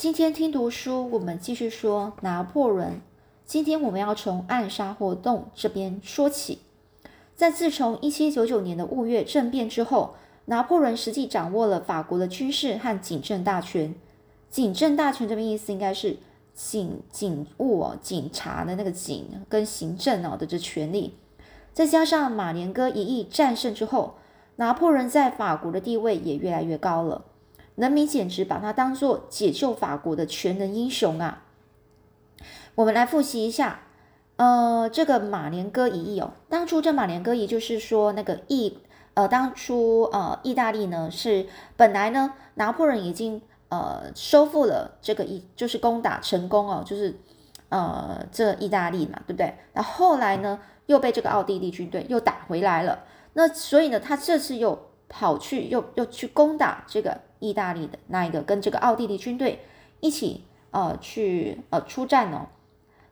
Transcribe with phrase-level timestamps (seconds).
[0.00, 3.00] 今天听读书，我们继续说拿破仑。
[3.44, 6.60] 今天我们要从暗杀活动这边说起。
[7.34, 10.14] 在自从一七九九年的五月政变之后，
[10.44, 13.92] 拿破仑实际掌握了法国的军事和警政大权。
[14.48, 16.18] 警政大权这边意思应该是
[16.54, 21.16] 警警务哦，警察的那个警跟行政哦的这权利。
[21.72, 24.14] 再加上马连哥一役战胜之后，
[24.54, 27.24] 拿破仑在法国的地位也越来越高了。
[27.78, 31.44] 人民简直把他当做解救法国的全能英雄啊！
[32.74, 33.82] 我们来复习一下，
[34.34, 38.78] 呃，这个马连哥一役哦，当初这马连哥一役就是说那个意，
[39.14, 41.46] 呃，当初呃，意大利呢是
[41.76, 47.20] 本来呢，拿破仑已经呃收复了这个意，就是攻打成功哦，就是
[47.68, 49.54] 呃这意大利嘛，对不对？
[49.74, 57.20] 那后来呢又被这个奥地利军队又打回来了，那所以呢他这次又跑去又又去攻打这个。
[57.40, 59.60] 意大利的那一个跟这个奥地利军队
[60.00, 62.46] 一起呃去呃出战哦，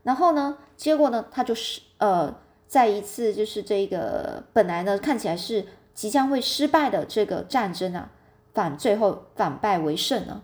[0.02, 2.34] 然后呢，结果呢，他就是呃
[2.66, 8.10] 在一次就是这个本来呢看起来是即将会失败的这个战争啊，
[8.52, 10.42] 反最后反败为胜了。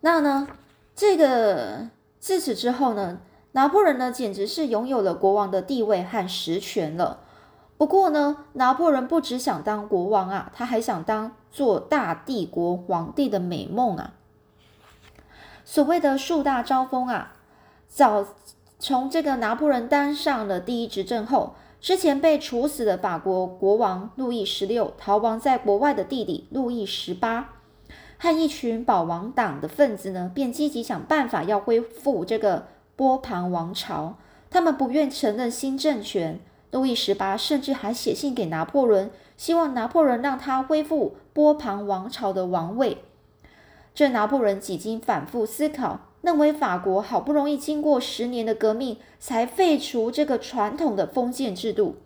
[0.00, 0.48] 那呢，
[0.94, 3.20] 这个自此之后呢，
[3.52, 7.20] 拿破仑呢简直是拥有了国王的地位和实权了。
[7.76, 14.14] 不过呢，拿破仑不只想当国王啊，他还想当做大帝国皇帝的美梦啊。
[15.64, 17.36] 所谓的树大招风啊，
[17.88, 18.26] 早
[18.80, 27.50] 从这个拿破仑当上了第一执政后，之前被处死的法国国王路易十六逃亡在国外的弟弟路易十八，
[28.18, 34.16] 和一群保王党的分子呢，便积极想办法要恢复这个波旁王朝，
[34.50, 36.40] 他们不愿承认新政权。
[36.72, 42.98] 路易十八甚至还写信给拿破仑，希望拿破仑让他恢复波旁王朝的王位。
[43.94, 51.96] 这拿破仑几经反复思考，认为法国好不容易经过十年的革命，才废除这个传统的封建制度。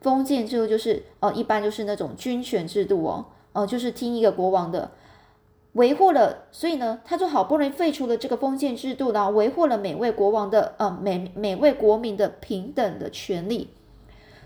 [0.00, 4.92] 封建制度就是呃，一般就是那种军权制度哦，呃，就是听一个国王的。
[5.74, 13.68] 维护了，所以呢，他就好不容易废除了这个封建制度，然后维护了每位国王的呃每每位国民的平等的权利。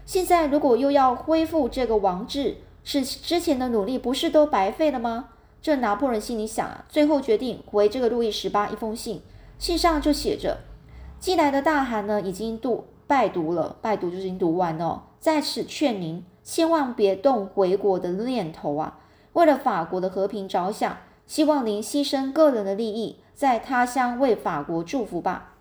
[0.06, 5.30] 现在如果又要恢复这个王制，是之前的努力不是都白费了吗？
[5.62, 9.22] 这拿破仑心里想啊，最后决定回这个路易十八一封信，
[9.58, 10.58] 信上就写着：
[11.18, 18.98] 寄来的大函呢，已经读拜读了，拜读就是已经读完了，在此劝您千万别动回国的念头啊！
[19.32, 25.54] 为了法国的和平着想，希望您牺牲个人的利益，在他乡为法国祝福吧。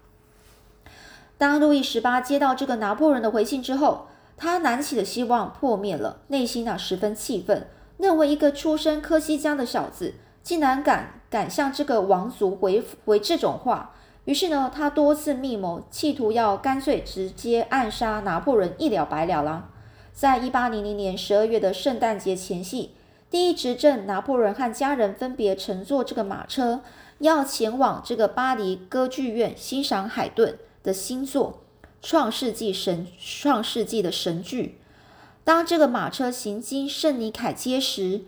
[1.37, 7.67] 当路易十八接到这个拿破仑的回信之后，他燃起的希望破灭了，内心啊十分气愤，
[7.97, 13.95] 认为一个出身科西嘉的小子竟然敢敢向这个王族回回这种话。
[14.25, 19.69] 于是呢，他多次密谋，企图要干脆直接暗杀拿破仑，一了百了啦。
[20.13, 22.91] 在一八零零年十二月的圣诞节前夕，
[23.29, 26.81] 第一执政拿破仑和家人分别乘坐这个马车，
[27.19, 31.62] 要前往这个巴黎歌剧院欣赏海顿的新作。
[32.03, 34.77] 创世纪神，创世纪的神剧。
[35.45, 38.23] 当这个马车行经圣尼凯街时，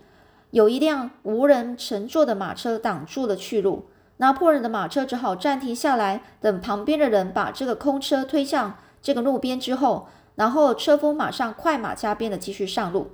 [0.50, 3.90] 有一辆无人乘坐的马车挡住了去路。
[4.16, 13.10] 拿破仑的马车只好暂停下来，等旁边的人把这个空车推向这个路边之后，然后车夫马上快马加鞭的继续上路。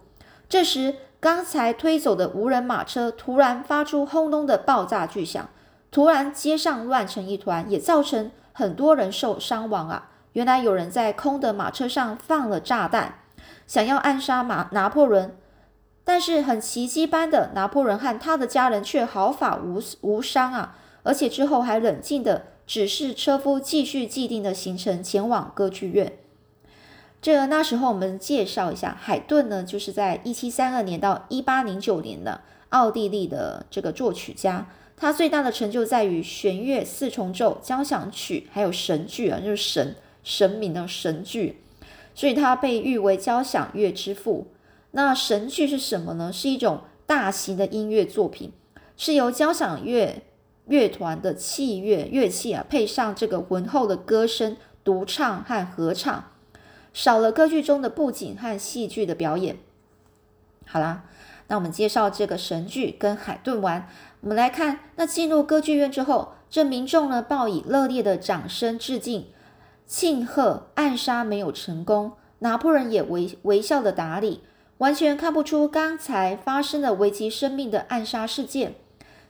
[0.49, 5.49] 这时，刚才推走的无人马车突然发出轰隆的爆炸巨响，
[5.91, 10.11] 突然街上乱成一团，也造成很多人受伤亡啊！
[10.33, 13.19] 原来有人在空的马车上放了炸弹，
[13.67, 15.37] 想要暗杀马拿破仑，
[16.05, 20.77] 但是很奇迹般的，拿破仑和他的家人却毫发无无伤啊！
[21.03, 26.13] 而且之后还冷静的指示车夫继续既定的行程前往歌剧院。
[27.21, 39.95] 这那时候我们介绍一下，海顿呢，就是在一七三二年到一八零九年的奥地利的这个作曲家，他最大的成就在于弦乐四重奏、交响曲，还有神剧啊，就是神。
[40.23, 41.61] 神明的神剧，
[42.15, 44.47] 所以他被誉为交响乐之父。
[44.93, 46.33] 那神剧是什么呢？
[46.33, 48.53] 是一种大型的音乐作品，
[48.97, 50.23] 是由交响乐
[50.67, 56.31] 乐团的器乐乐器啊，配上这个浑厚的歌声、独唱和合唱，
[56.93, 59.57] 少了歌剧中的布景和戏剧的表演。
[60.67, 61.05] 好啦，
[61.49, 63.89] 那我们介绍这个神剧跟海顿完，
[64.21, 69.27] 我们来看，那进入歌剧院之后，这民众呢报以热烈的掌声致敬。
[69.87, 74.43] 庆贺暗杀没有成功，拿破仑也微微笑的打理，
[74.79, 78.75] 完全看不出刚才发生的危及生命的暗杀事件。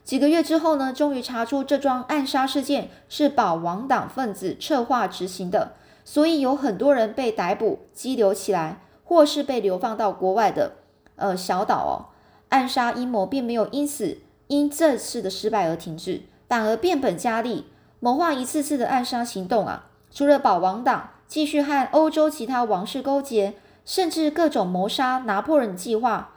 [0.03, 5.73] 几个月之后呢，终于查出这桩暗杀事件是保王党分子策划执行的，
[6.03, 10.73] 所以有很多人被逮捕、拘留起来，或是被流放到国外的
[11.15, 12.11] 呃小岛哦。
[12.49, 17.65] 暗杀阴谋并没有因此因这次的失败而停止，反而变本加厉，
[17.99, 19.89] 谋划一次次的暗杀行动啊！
[20.13, 26.29] 除了保王党继续和欧洲其他王室勾结，甚至各种谋杀拿破仑计划。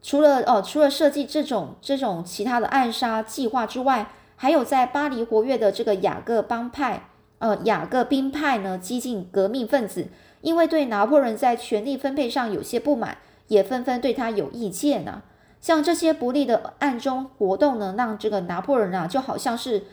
[0.00, 7.08] 除了哦，除了设计这种这种其他的暗杀计划之外，还有在巴黎活跃的这个雅各帮派，
[7.38, 10.08] 呃，雅各宾派呢，激进革命分子，
[10.40, 15.22] 因为对拿破仑在权力分配上有些不满，也纷纷对他有意见呢。
[15.60, 19.84] 像这些不利的暗中活动呢，让这个拿破仑啊，就好像是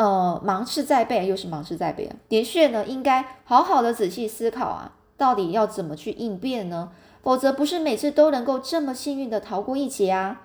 [0.00, 2.16] 呃芒刺在背，又是芒刺在背啊。
[2.26, 6.90] 的确呢，应该好好的仔细思考啊，到底要怎么去应变呢？
[7.22, 10.40] 否则不是每次都能够这么幸运的逃过一劫啊！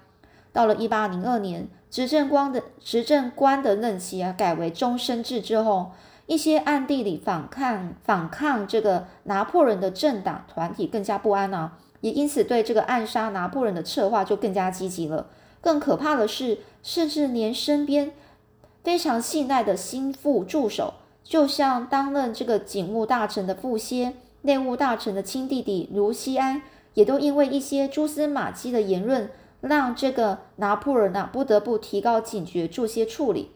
[0.52, 5.94] 到了一八零二年，执政官的执政官的任期啊改为终身制之后，
[6.26, 15.28] 一些暗地里反抗反抗这个拿破仑的政党团体更加不安啊，也因此对这个暗杀拿破仑的策划就更加积极了。
[15.62, 18.12] 更可怕的是，甚至连身边
[18.86, 20.94] 非常信赖的心腹助手，
[21.24, 24.14] 就像担任这个警务大臣的傅歇。
[24.44, 26.62] 内务大臣的亲弟弟卢西安
[26.94, 33.50] 也都因为一些蛛丝马迹的言论，让这个拿破仑啊不得不提高警觉，做些处理。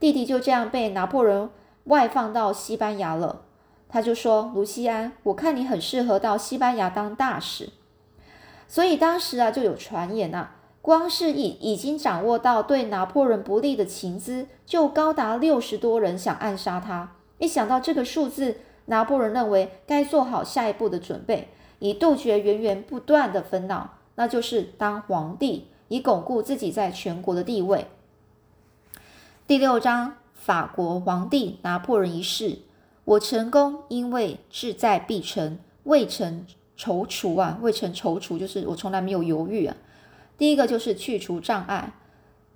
[0.00, 1.48] 弟弟就这样被拿破仑
[1.84, 3.42] 外放到西班牙了。
[3.88, 7.70] 他就说：“卢西安，我看你很适合到西班牙当大使。”
[8.66, 10.55] 所以当时啊就有传言啊，
[10.86, 17.16] 光是已已经掌握到对拿破仑不利的情资，就高达六十多人想暗杀他。
[17.38, 21.48] 一想到这个数字，拿破仑认为该做好下一步的准备，
[21.80, 27.88] 以杜绝源源不断的烦恼，那就是当皇帝，以巩固自己在全国的地位。
[29.48, 32.60] 第六章，法国皇帝拿破仑一世，
[33.04, 36.46] 我成功，因为志在必成，未曾
[36.78, 39.76] 踌躇啊，未曾踌躇，就是我从来没有犹豫啊。
[40.38, 41.92] 第一个就是去除障碍，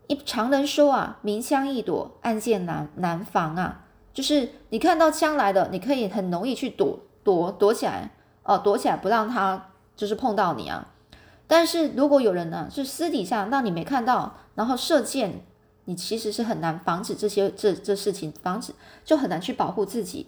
[0.06, 3.84] 一常人说啊，明枪易躲，暗箭难难防啊。
[4.12, 8.10] 就是你看到枪来的，你可以很容易去躲躲躲起来
[8.42, 10.88] 哦，躲起来不让他就是碰到你啊。
[11.46, 15.44] 但是如果有人呢是私底下让你没看到，然后射箭，
[15.86, 18.74] 你其实是很难防止这些这这事情，防止
[19.04, 20.26] 就很难去保护自己。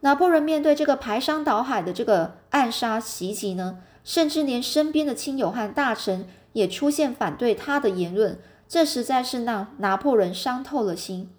[0.00, 11.30] 拿破仑面对这个排山倒海的这个暗杀袭击呢，甚至连身边的亲友和大臣也出现反对他的言论，这实在是让拿破仑伤透了心。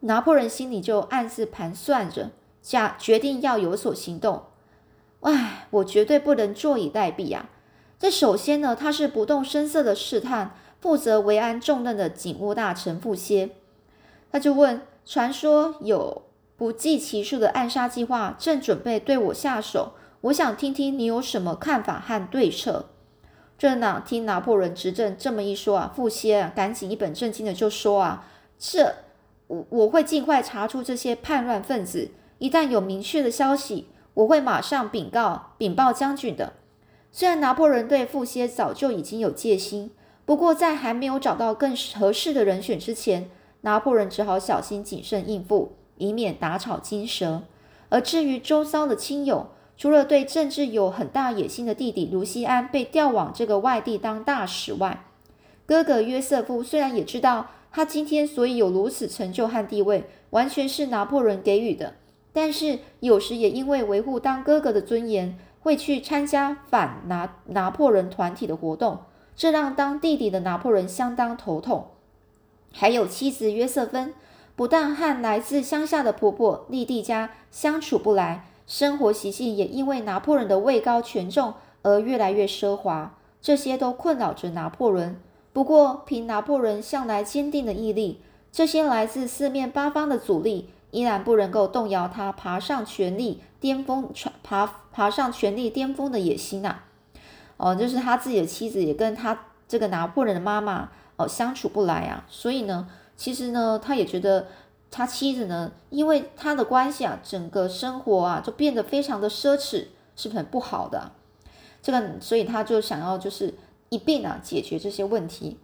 [0.00, 2.30] 拿破仑心里就暗自盘算着，
[2.62, 4.44] 假决定要有所行动。
[5.22, 7.50] 唉，我绝对不能坐以待毙啊！
[7.98, 13.50] 这首先呢，他是不动声色的试探负责维安重任的警务大臣傅歇，
[14.30, 16.22] 他就问：传说有
[16.56, 22.90] 不计其数的暗杀计划正准备对我下手，我想听听你有什么看法和对策。
[23.58, 28.24] 这哪听拿破仑执政这么一说啊，傅歇啊，赶紧一本正经的就说啊，
[28.58, 28.94] 这。
[29.48, 36.52] 我我会尽快查出这些叛乱分子，一旦有明确的消息，我会马上禀告禀报将军的。
[37.10, 39.90] 虽然拿破仑对傅歇早就已经有戒心，
[40.26, 43.30] 不过在还没有找到更合适的人选之前，
[43.62, 47.44] 拿破仑只好小心谨慎应付，以免打草惊蛇。
[47.88, 49.46] 而至于周遭的亲友，
[49.78, 55.04] 除了对政治有很大野心的弟弟卢西安被调往这个外地当大使外，
[55.64, 57.46] 哥哥约瑟夫虽然也知道。
[57.70, 61.94] 他今天所以有如此成就和地位，完全是拿破仑给予的。
[62.32, 69.00] 但是有时也因为维护当哥哥的尊严，会去参加反拿拿破仑团体的活动，
[69.36, 71.88] 这让当弟弟的拿破仑相当头痛。
[72.72, 74.14] 还有妻子约瑟芬，
[74.56, 85.18] 不但和来自乡下的婆婆莉蒂家相处不来，生活习性也因为拿破仑的位高权重而越来越奢华，这些都困扰着拿破仑。
[85.52, 88.20] 不过，凭拿破仑向来坚定的毅力，
[88.52, 94.10] 这些来自四面八方的阻力依然不能够动摇他爬上权力巅峰、
[94.44, 96.80] 爬爬上权力巅峰的野心呐。
[97.56, 104.46] 哦，就是他自己的妻子也跟他这个拿破仑的妈妈哦相处不来啊，所以呢，其实呢，他也觉得
[104.90, 111.12] 他妻子呢，因为他的关系啊，整个生活啊就变得非常的奢侈，是很不好的。
[111.82, 113.54] 这个，所以他就想要就是。
[113.90, 115.56] 一并啊解决这些问题。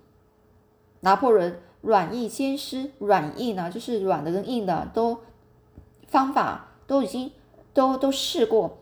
[1.01, 5.19] 拿破仑软硬兼施，软硬呢就是软的跟硬的都
[6.09, 7.33] 方法都已经
[7.75, 8.79] 都都试过。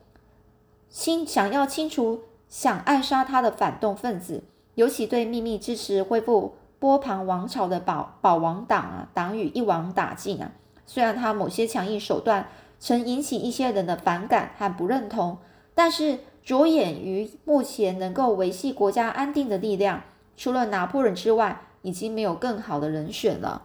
[0.89, 4.45] 清想要清除想暗杀他的反动分子，
[4.77, 10.51] 尤其对秘密支持恢复波旁王朝的保保王党啊，党羽一网打尽啊。
[10.85, 12.49] 虽然他某些强硬手段
[12.81, 15.39] 曾引起一些人的反感和不认同，
[15.77, 20.03] 但是着眼于目前能够维系国家安定的力量，
[20.37, 23.63] 除了拿破仑之外，已经没有更好的人选了。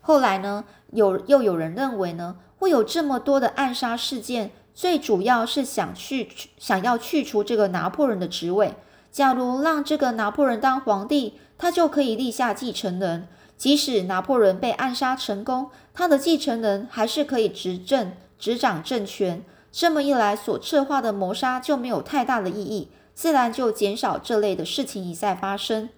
[0.00, 8.74] 后来呢，有又有人认为呢，会有这么多的暗杀事件，最主要是想去想要去除这个拿破仑的职位。
[9.12, 13.28] 假如让这个拿破仑当皇帝，他就可以立下继承人。
[13.58, 19.44] 即使拿破仑被暗杀成功，他的继承人还是可以执政、执掌政权。
[19.70, 25.90] 这么一来，所策划的谋杀就没有太大的意义，自然就减少这类的事情一再发生。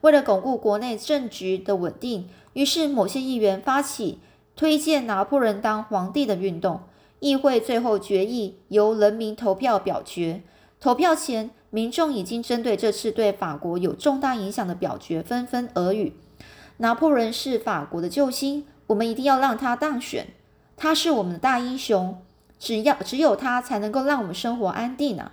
[0.00, 4.18] 为了巩固国内政局的稳定，于是某些议员发起
[4.56, 6.80] 推荐拿破仑当皇帝的运动。
[7.20, 10.42] 议会最后决议由人民投票表决。
[10.80, 11.50] 投票前。
[11.74, 16.12] 民众已经针对这次对法国有重大影响的表决纷纷耳语。
[16.76, 20.28] 拿破仑是法国的救星，我们一定要让他当选。
[20.76, 22.22] 他是我们的大英雄，
[22.60, 25.32] 只要只有他才能够让我们生活安定啊！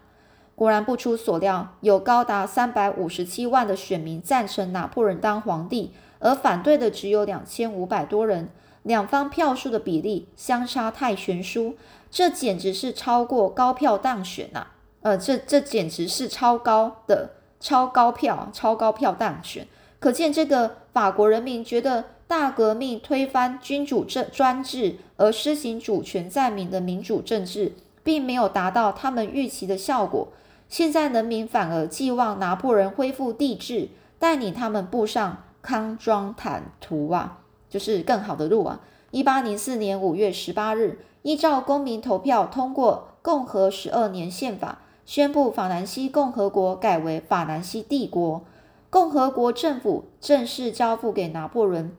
[0.56, 8.50] 果然不出所料，有高达三百五十七万的选民赞成拿破仑当皇帝，而反对的只有两千五百多人。
[8.82, 11.76] 两方票数的比例相差太悬殊，
[12.10, 14.66] 这简直是超过高票当选呐！
[15.02, 19.68] 呃，这这简直是超高的超高票，超高票当选，
[20.00, 30.28] 可见这个法国人民觉得大革命推翻君主政专制而施行主权在民的民主政治，并没有达到他们预期的效果。
[30.70, 33.90] 现在人民反而寄望拿破仑恢复帝制，
[34.20, 37.40] 带领他们步上康庄坦途啊，
[37.70, 38.80] 就是更好的路啊。
[39.10, 44.78] 一八零四年五月十八日，依照公民投票通过共和十二年宪法。
[45.06, 48.44] 宣布法兰西共和国改为法兰西帝国，
[48.90, 51.92] 共和国政府正式交付给拿破仑，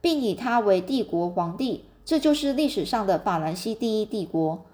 [0.00, 1.84] 并以他为帝国皇帝。
[2.04, 4.64] 这就是历史上的法兰西第一帝国。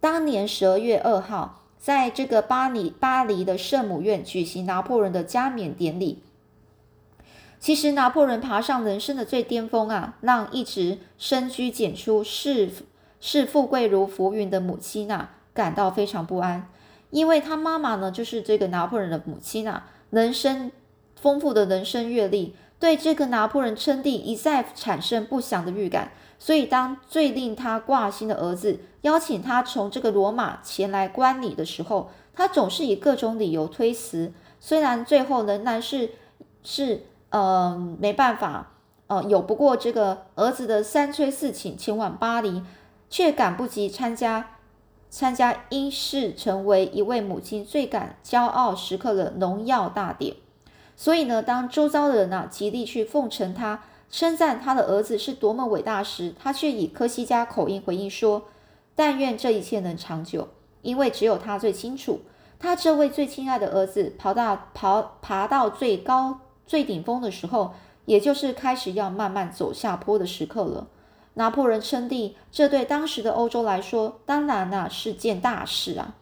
[0.00, 6.22] 当年十二月二号，在这个巴黎巴黎的圣母院举行拿破仑的加冕典礼。
[7.60, 12.70] 其实，拿破仑爬上人生的最巅峰啊，让一直深居简出、视
[13.20, 16.68] 视富贵如浮云的母亲啊，感到非常不安。
[17.10, 20.70] 因为他妈妈呢，就是这个拿破仑的母亲啊，人生
[21.20, 26.12] 丰富的人生阅历，对这个拿破仑称帝一再产生不祥的预感。
[26.38, 34.32] 所以，当最令他挂心的儿子邀请他从这个罗马前来观礼的时候，他总是以各种理由推辞。
[34.58, 36.12] 虽然最后仍然是
[36.62, 38.72] 是呃没办法，
[39.08, 42.62] 呃有不过这个儿子的三催四请前往巴黎，
[43.10, 44.52] 却赶不及参加。
[45.10, 50.36] 参加因事成为一位母亲最感骄傲时刻的荣耀大典，
[50.96, 58.44] 所以呢，当周遭的人啊极力去奉承他，称赞他的儿子是多么伟大时，他却以科西嘉口音回应说
[58.94, 60.46] ：“但愿这一切能长久，
[60.82, 62.20] 因为只有他最清楚，
[62.60, 67.74] 他这位最亲爱的儿子跑到跑爬到最高最顶峰的时候，
[68.04, 70.86] 也就是开始要慢慢走下坡的时刻了。”
[71.40, 76.14] 拿破仑称帝，这对当时的欧洲来说，当然呐是件大事啊。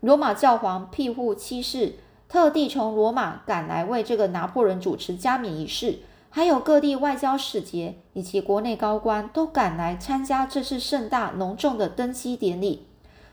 [0.00, 5.98] 罗马教皇庇护七世特地从罗马赶来为这个拿破仑主持加冕仪式，
[6.30, 12.86] 还有各地外交使节以及国内高官都赶来参加这次盛大隆重的登基典礼。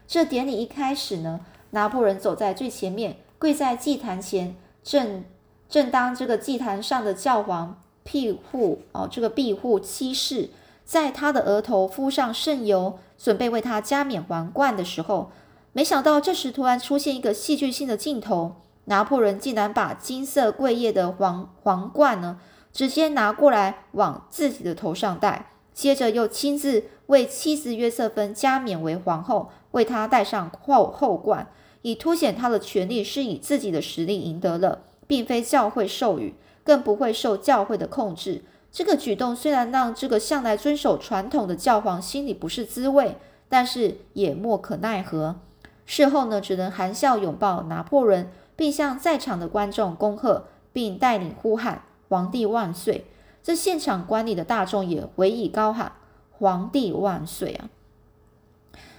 [0.06, 5.24] 这典礼一开始呢，拿破仑走在最前面，跪在祭坛前，正
[5.70, 10.50] 正当这个祭坛上的教皇庇护哦，这个庇护七世。
[10.90, 15.30] 在他的额头敷上圣油，准备为他加冕皇冠的时候，
[15.72, 18.56] 没想到这时突然出现一个戏剧性的镜头，
[18.86, 22.40] 拿破仑竟然把金色桂叶的皇皇冠呢，
[22.74, 31.52] 直接拿过来往自己的头上戴，接着又亲自为妻子约瑟芬加冕为皇后，为她戴上后后冠，
[31.84, 38.44] 以凸显他的权力是以自己的实力赢得了，并非教会授予，更不会受教会的控制。
[38.72, 43.18] 这个举动虽然让这个向来遵守传统的教皇心里不是滋味，
[43.50, 45.38] 但是也莫可奈何。
[45.86, 53.06] 事后呢，只能含笑拥抱拿破仑，并向在场的观众恭贺，并带领呼喊“皇帝万岁”。
[53.42, 55.94] 这现场观礼的大众也回以高喊
[56.38, 57.70] “皇帝万岁”啊！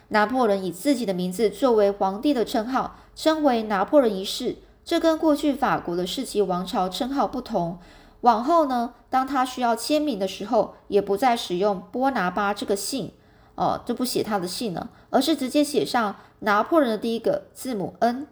[0.08, 4.56] 拿破仑以自己的名字作为皇帝的称号，称为拿破仑一世。
[4.84, 7.78] 这跟过去法国的世袭王朝称号不同。
[8.22, 13.12] 往后呢，当他需要签名的时候，也不再使用波拿巴这个姓，
[13.54, 18.26] 哦，就不写他的姓了，而是直接写上拿破仑的第一个字母 N。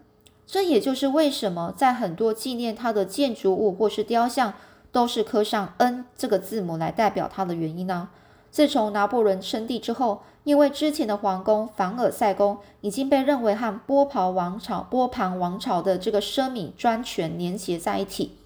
[0.46, 4.54] 这也就是为什么在很多纪念他的建筑物或是雕像，
[4.90, 8.08] 都是刻上 N 这个字母来代表他的原因呢。
[8.50, 18.38] 自从拿破仑称帝之后，因为之前的皇宫凡尔赛宫已经被认为和波旁王朝、波旁王朝的这个奢靡专权连结在一起，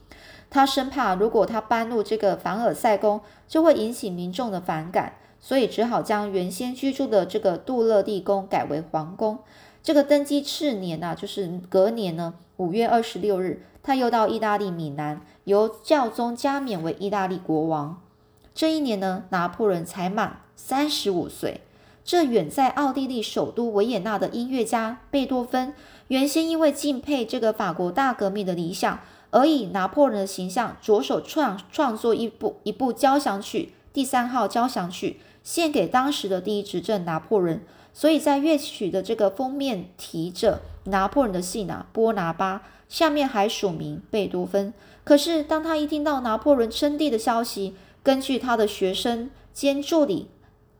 [0.55, 9.39] 他生怕如果他搬入这个凡尔赛宫，就会引起民众的反感，所以只好将原先居住的这个杜勒地宫改为皇宫。
[9.83, 17.99] 这个登基次年呐，就是隔年呢，五月二十六日，他又到意大利米兰，由教宗加冕为意大利国王。
[18.55, 21.63] 这一年呢，拿破仑才满三十五岁。
[22.05, 25.73] 这远在奥地利首都维也纳的音乐家贝多芬，
[26.09, 28.99] 原先因为敬佩这个法国大革命的理想，
[29.33, 37.61] 而以拿破仑的形象着手创创作一部一部交响曲——第三号交响曲，献给当时的第一执政拿破仑。
[37.93, 44.73] 所以在乐曲的这个封面提着拿破仑的姓啊，波拿巴，下面还署名贝多芬。
[45.05, 50.29] 可是当他一听到拿破仑称帝的消息，根据他的学生兼助理。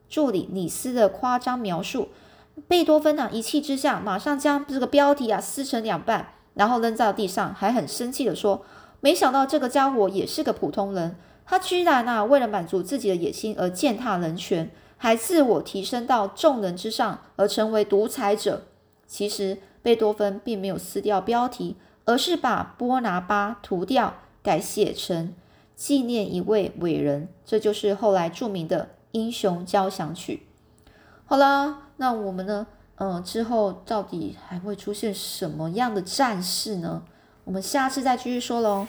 [0.09, 2.09] 助理李斯的夸张描述，
[2.69, 8.65] 贝多芬呢一气之下，马上将这个标题啊撕成两半，然后扔在地上，还很生气的说
[9.01, 18.63] ：“没想到这个家伙也是个普通人，他居然啊为了满足自己的野心而践踏人权，还自我提升到众人之上而成为独裁者。”
[19.07, 25.35] 其实贝多芬并没有撕掉标题，而是把波拿巴涂掉，改写成
[25.75, 28.91] 纪念一位伟人，这就是后来著名的。
[29.13, 30.47] 英雄交响曲，
[31.27, 32.67] 好啦，那我们呢？
[33.05, 37.03] 嗯，之后到底还会出现什么样的战事呢？
[37.43, 38.87] 我们下次再继续说喽。